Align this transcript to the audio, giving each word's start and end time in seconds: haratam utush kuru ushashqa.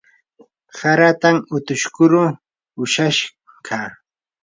haratam 0.77 1.35
utush 1.55 1.87
kuru 1.95 2.23
ushashqa. 2.83 3.79